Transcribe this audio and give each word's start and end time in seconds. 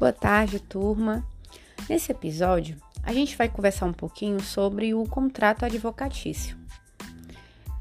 Boa 0.00 0.14
tarde, 0.14 0.58
turma. 0.58 1.22
Nesse 1.86 2.10
episódio, 2.10 2.74
a 3.02 3.12
gente 3.12 3.36
vai 3.36 3.50
conversar 3.50 3.84
um 3.84 3.92
pouquinho 3.92 4.40
sobre 4.40 4.94
o 4.94 5.04
contrato 5.04 5.66
advocatício. 5.66 6.56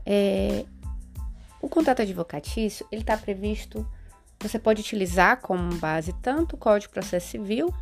É, 0.05 0.65
o 1.61 1.69
contrato 1.69 2.01
advocatício, 2.01 2.85
ele 2.91 3.03
está 3.03 3.15
previsto, 3.15 3.89
você 4.37 4.59
pode 4.59 4.81
utilizar 4.81 5.39
como 5.39 5.75
base 5.75 6.11
tanto 6.21 6.57
o 6.57 6.59
Código 6.59 6.89
de 6.89 6.93
Processo 6.93 7.29
Civil 7.29 7.73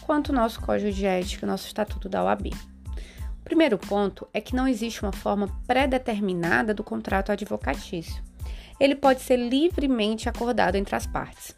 quanto 0.00 0.30
o 0.30 0.34
nosso 0.34 0.60
Código 0.60 0.90
de 0.90 1.06
Ética, 1.06 1.46
nosso 1.46 1.68
Estatuto 1.68 2.08
da 2.08 2.24
OAB. 2.24 2.46
O 2.48 3.44
primeiro 3.44 3.78
ponto 3.78 4.26
é 4.34 4.40
que 4.40 4.56
não 4.56 4.66
existe 4.66 5.04
uma 5.04 5.12
forma 5.12 5.46
pré-determinada 5.68 6.74
do 6.74 6.82
contrato 6.82 7.30
advocatício. 7.30 8.20
Ele 8.80 8.96
pode 8.96 9.20
ser 9.20 9.36
livremente 9.36 10.28
acordado 10.28 10.74
entre 10.74 10.96
as 10.96 11.06
partes. 11.06 11.54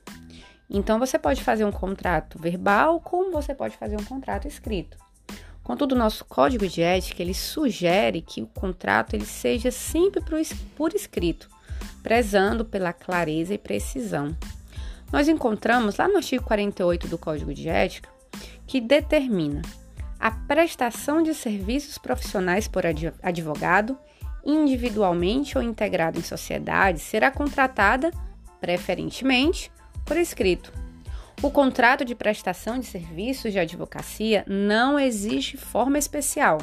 Então 0.70 1.00
você 1.00 1.18
pode 1.18 1.42
fazer 1.42 1.64
um 1.64 1.72
contrato 1.72 2.38
verbal, 2.38 3.00
como 3.00 3.32
você 3.32 3.52
pode 3.52 3.76
fazer 3.76 3.96
um 4.00 4.04
contrato 4.04 4.46
escrito. 4.46 4.96
Contudo, 5.64 5.94
o 5.94 5.98
nosso 5.98 6.24
código 6.24 6.66
de 6.66 6.80
ética 6.80 7.22
ele 7.22 7.34
sugere 7.34 8.22
que 8.22 8.40
o 8.40 8.46
contrato 8.46 9.14
ele 9.14 9.26
seja 9.26 9.70
sempre 9.70 10.22
por 10.76 10.94
escrito, 10.94 11.48
prezando 12.02 12.64
pela 12.64 12.92
clareza 12.92 13.52
e 13.52 13.58
precisão. 13.58 14.36
Nós 15.12 15.28
encontramos 15.28 15.96
lá 15.96 16.06
no 16.06 16.16
artigo 16.16 16.44
48 16.44 17.08
do 17.08 17.18
Código 17.18 17.52
de 17.52 17.68
Ética 17.68 18.08
que 18.66 18.80
determina 18.80 19.62
a 20.20 20.30
prestação 20.30 21.22
de 21.22 21.34
serviços 21.34 21.98
profissionais 21.98 22.68
por 22.68 22.84
advogado, 23.22 23.98
individualmente 24.44 25.58
ou 25.58 25.64
integrado 25.64 26.18
em 26.18 26.22
sociedade, 26.22 27.00
será 27.00 27.30
contratada 27.30 28.12
preferentemente 28.60 29.72
por 30.10 30.16
escrito. 30.16 30.72
O 31.40 31.52
contrato 31.52 32.04
de 32.04 32.16
prestação 32.16 32.80
de 32.80 32.86
serviços 32.86 33.52
de 33.52 33.60
advocacia 33.60 34.44
não 34.48 34.98
exige 34.98 35.56
forma 35.56 36.00
especial, 36.00 36.58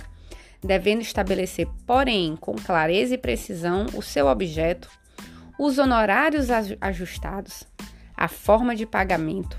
devendo 0.62 1.00
estabelecer, 1.00 1.66
porém, 1.86 2.36
com 2.36 2.56
clareza 2.56 3.14
e 3.14 3.18
precisão, 3.18 3.86
o 3.94 4.02
seu 4.02 4.28
objeto, 4.28 4.90
os 5.58 5.78
honorários 5.78 6.50
ajustados, 6.82 7.64
a 8.18 8.28
forma 8.28 8.76
de 8.76 8.86
pagamento, 8.86 9.58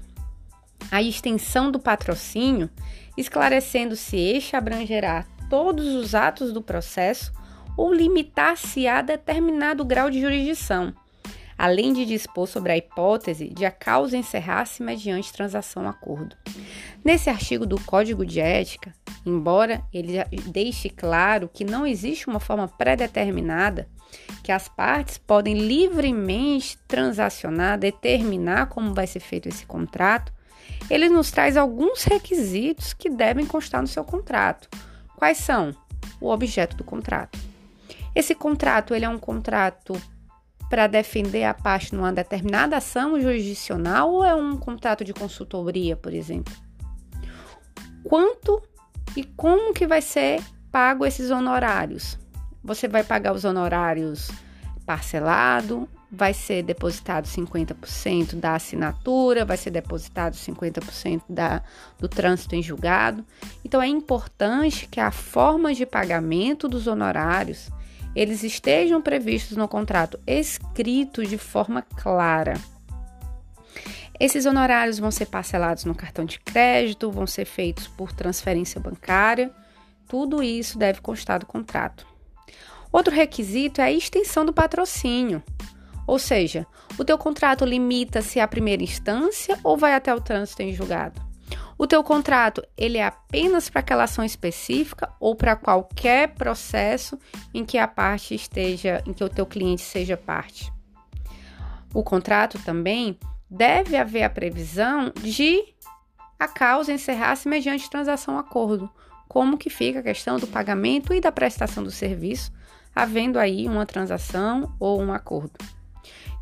a 0.91 1.01
extensão 1.01 1.71
do 1.73 1.79
patrocínio, 1.79 2.69
esclarecendo 3.17 3.97
se 3.97 4.19
este 4.19 4.55
abrangerá 4.55 5.25
todos 5.49 5.87
os 5.95 6.15
atos 6.15 6.53
do 6.53 6.61
processo 6.61 7.33
ou 7.75 7.91
limitar-se 7.91 8.87
a 8.87 9.01
determinado 9.01 9.83
grau 9.83 10.11
de 10.11 10.21
jurisdição 10.21 10.93
além 11.59 11.93
de 11.93 12.07
dispor 12.07 12.47
sobre 12.47 12.71
a 12.71 12.77
hipótese 12.77 13.49
de 13.49 13.67
a 13.67 13.71
causa 13.71 14.17
encerrar-se 14.17 14.81
mediante 14.81 15.33
transação 15.33 15.89
acordo. 15.89 16.37
Nesse 17.05 17.29
artigo 17.29 17.67
do 17.67 17.81
Código 17.81 18.25
de 18.25 18.39
Ética, 18.39 18.95
embora 19.27 19.83
ele 19.93 20.25
deixe 20.47 20.89
claro 20.89 21.51
que 21.53 21.65
não 21.65 21.85
existe 21.85 22.29
uma 22.29 22.39
forma 22.39 22.69
pré-determinada, 22.69 23.89
que 24.45 24.53
as 24.53 24.69
partes 24.69 25.19
podem 25.19 25.55
livremente 25.55 26.79
transacionar, 26.87 27.79
determinar 27.79 28.67
como 28.67 28.95
vai 28.95 29.07
ser 29.07 29.21
feito 29.21 29.49
esse 29.49 29.67
contrato, 29.67 30.33
ele 30.89 31.09
nos 31.09 31.31
traz 31.31 31.57
alguns 31.57 32.05
requisitos 32.05 32.95
que 32.95 33.11
devem 33.11 33.45
constar 33.45 33.83
no 33.83 33.89
seu 33.89 34.05
contrato. 34.05 34.69
Quais 35.17 35.39
são? 35.39 35.75
O 36.21 36.31
objeto 36.31 36.77
do 36.77 36.85
contrato. 36.85 37.39
Esse 38.15 38.35
contrato 38.35 38.95
ele 38.95 39.05
é 39.05 39.09
um 39.09 39.19
contrato 39.19 40.01
para 40.69 40.87
defender 40.87 41.45
a 41.45 41.55
parte 41.55 41.95
numa 41.95 42.13
determinada 42.13 42.77
ação 42.77 43.21
jurisdicional 43.21 44.13
ou 44.13 44.25
é 44.25 44.35
um 44.35 44.57
contrato 44.57 45.05
de 45.05 45.15
consultoria, 45.15 45.97
por 45.97 46.13
exemplo? 46.13 46.55
Quanto 48.05 48.63
e 49.17 49.25
como 49.25 49.73
que 49.73 49.87
vai 49.87 50.03
ser 50.03 50.43
pago 50.71 51.05
esses 51.05 51.31
honorários? 51.31 52.19
Você 52.63 52.87
vai 52.87 53.03
pagar 53.03 53.33
os 53.33 53.45
honorários 53.45 54.31
parcelado, 54.85 55.89
vai 56.11 56.33
ser 56.33 56.63
depositado 56.63 57.27
50% 57.27 58.37
da 58.37 58.55
assinatura, 58.55 59.45
vai 59.45 59.57
ser 59.57 59.71
depositado 59.71 60.35
50% 60.35 61.23
da, 61.29 61.63
do 61.99 62.09
trânsito 62.09 62.55
em 62.55 62.63
julgado. 62.63 63.25
Então 63.65 63.83
é 63.83 63.87
importante 63.87 64.89
que 64.89 65.01
a 65.01 65.11
forma 65.11 65.75
de 65.75 65.85
pagamento 65.85 66.67
dos 66.69 66.87
honorários 66.87 67.69
eles 68.15 68.43
estejam 68.43 69.01
previstos 69.01 69.57
no 69.57 69.69
contrato 69.69 70.19
escrito 70.27 71.25
de 71.25 71.39
forma 71.39 71.83
clara. 71.83 72.55
Esses 74.21 74.47
honorários 74.47 74.99
vão 74.99 75.11
ser 75.11 75.27
parcelados 75.27 75.85
no 75.85 75.95
cartão 75.95 76.25
de 76.25 76.41
crédito, 76.41 77.11
vão 77.11 77.27
ser 77.27 77.45
feitos 77.45 77.87
por 77.87 78.13
transferência 78.13 78.81
bancária. 78.81 79.53
Tudo 80.09 80.43
isso 80.43 80.77
deve 80.77 81.01
constar 81.01 81.39
do 81.39 81.47
contrato. 81.47 82.07
Outro 82.91 83.15
requisito 83.15 83.81
é 83.81 83.85
a 83.85 83.93
extensão 83.93 84.45
do 84.45 84.53
patrocínio. 84.53 85.43
Ou 86.07 86.19
seja, 86.19 86.67
o 86.99 87.05
teu 87.05 87.19
contrato 87.19 87.65
limita-se 87.65 88.41
à 88.41 88.49
primeira 88.49 88.83
instância 88.83 89.59
ou 89.63 89.77
vai 89.77 89.95
até 89.95 90.13
o 90.13 90.21
trânsito 90.21 90.63
em 90.63 90.73
julgado? 90.73 91.28
O 91.79 91.87
teu 91.87 92.03
contrato, 92.03 92.61
ele 92.77 92.99
é 92.99 93.07
apenas 93.07 93.71
para 93.71 93.79
aquela 93.79 94.03
ação 94.03 94.25
específica 94.25 95.09
ou 95.21 95.37
para 95.37 95.55
qualquer 95.55 96.35
processo 96.35 97.17
em 97.55 97.65
que 97.65 97.79
a 97.79 97.87
parte 97.87 98.35
esteja, 98.35 99.01
em 99.07 99.13
que 99.13 99.23
o 99.23 99.29
teu 99.29 99.47
cliente 99.47 99.83
seja 99.83 100.17
parte. 100.17 100.73
O 101.95 102.03
contrato 102.03 102.59
também 102.65 103.17
deve 103.49 103.97
haver 103.97 104.25
a 104.25 104.31
previsão 104.31 105.13
de 105.23 105.63
a 106.39 106.49
causa 106.49 106.93
encerrar-se 106.93 107.49
mediante 107.49 107.89
transação 107.89 108.37
acordo. 108.37 108.91
Como 109.29 109.57
que 109.57 109.71
fica 109.71 110.01
a 110.01 110.03
questão 110.03 110.37
do 110.37 110.49
pagamento 110.49 111.15
e 111.15 111.21
da 111.21 111.31
prestação 111.31 111.85
do 111.85 111.91
serviço, 111.93 112.53
havendo 112.95 113.39
aí 113.39 113.69
uma 113.69 113.87
transação 113.87 114.75
ou 114.81 115.01
um 115.01 115.13
acordo. 115.13 115.53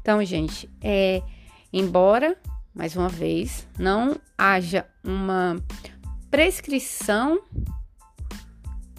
Então, 0.01 0.25
gente, 0.25 0.71
é, 0.81 1.21
embora 1.73 2.39
mais 2.77 2.95
uma 2.95 3.09
vez, 3.09 3.67
não 3.79 4.17
haja 4.37 4.87
uma 5.03 5.57
prescrição 6.31 7.41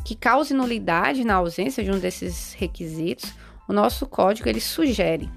que 0.03 0.15
cause 0.15 0.51
nulidade 0.51 1.23
na 1.23 1.35
ausência 1.35 1.83
de 1.83 1.91
um 1.91 1.99
desses 1.99 2.53
requisitos, 2.53 3.31
o 3.67 3.73
nosso 3.73 4.07
código 4.07 4.49
ele 4.49 4.59
sugere 4.59 5.29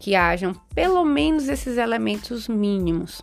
que 0.00 0.16
hajam 0.16 0.54
pelo 0.74 1.04
menos 1.04 1.48
esses 1.48 1.78
elementos 1.78 2.48
mínimos. 2.48 3.22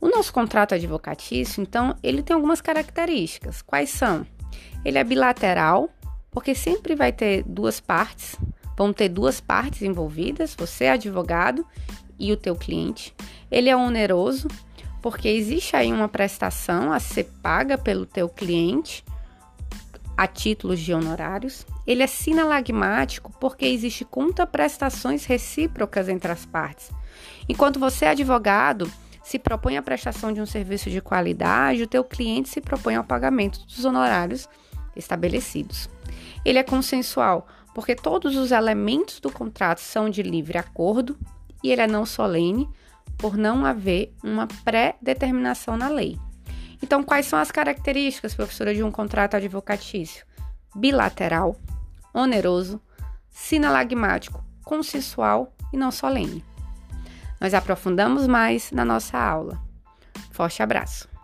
O 0.00 0.08
nosso 0.08 0.32
contrato 0.32 0.74
advocatício, 0.74 1.60
então, 1.60 1.96
ele 2.02 2.22
tem 2.22 2.34
algumas 2.34 2.60
características. 2.60 3.62
Quais 3.62 3.90
são? 3.90 4.24
Ele 4.84 4.98
é 4.98 5.02
bilateral, 5.02 5.90
porque 6.30 6.54
sempre 6.54 6.94
vai 6.94 7.12
ter 7.12 7.42
duas 7.44 7.80
partes, 7.80 8.36
vão 8.76 8.92
ter 8.92 9.08
duas 9.08 9.40
partes 9.40 9.82
envolvidas, 9.82 10.54
você 10.54 10.84
é 10.84 10.92
advogado 10.92 11.66
e 12.18 12.32
o 12.32 12.36
teu 12.36 12.54
cliente. 12.54 13.14
Ele 13.50 13.68
é 13.68 13.76
oneroso 13.76 14.48
porque 15.02 15.28
existe 15.28 15.76
aí 15.76 15.92
uma 15.92 16.08
prestação 16.08 16.92
a 16.92 16.98
ser 16.98 17.24
paga 17.42 17.78
pelo 17.78 18.06
teu 18.06 18.28
cliente 18.28 19.04
a 20.16 20.26
títulos 20.26 20.80
de 20.80 20.92
honorários. 20.92 21.66
Ele 21.86 22.02
é 22.02 22.06
sinalagmático 22.06 23.30
porque 23.38 23.66
existe 23.66 24.04
contraprestações 24.04 25.24
recíprocas 25.24 26.08
entre 26.08 26.32
as 26.32 26.46
partes. 26.46 26.90
Enquanto 27.48 27.78
você, 27.78 28.06
advogado, 28.06 28.90
se 29.22 29.38
propõe 29.38 29.76
a 29.76 29.82
prestação 29.82 30.32
de 30.32 30.40
um 30.40 30.46
serviço 30.46 30.90
de 30.90 31.00
qualidade, 31.00 31.82
o 31.82 31.86
teu 31.86 32.02
cliente 32.02 32.48
se 32.48 32.60
propõe 32.60 32.96
ao 32.96 33.04
pagamento 33.04 33.60
dos 33.66 33.84
honorários 33.84 34.48
estabelecidos. 34.94 35.88
Ele 36.44 36.58
é 36.58 36.62
consensual, 36.62 37.46
porque 37.74 37.94
todos 37.94 38.36
os 38.36 38.50
elementos 38.50 39.20
do 39.20 39.30
contrato 39.30 39.80
são 39.80 40.08
de 40.08 40.22
livre 40.22 40.56
acordo 40.56 41.16
e 41.62 41.70
ele 41.70 41.82
é 41.82 41.86
não 41.86 42.06
solene 42.06 42.68
por 43.16 43.36
não 43.36 43.64
haver 43.64 44.14
uma 44.22 44.46
pré-determinação 44.64 45.76
na 45.76 45.88
lei. 45.88 46.18
Então, 46.82 47.02
quais 47.02 47.26
são 47.26 47.38
as 47.38 47.50
características, 47.50 48.34
professora, 48.34 48.74
de 48.74 48.82
um 48.82 48.90
contrato 48.90 49.34
advocatício? 49.34 50.26
Bilateral, 50.74 51.56
oneroso, 52.12 52.80
sinalagmático, 53.30 54.44
consensual 54.62 55.54
e 55.72 55.76
não 55.76 55.90
solene. 55.90 56.44
Nós 57.40 57.54
aprofundamos 57.54 58.26
mais 58.26 58.70
na 58.70 58.84
nossa 58.84 59.18
aula. 59.18 59.60
Forte 60.30 60.62
abraço! 60.62 61.15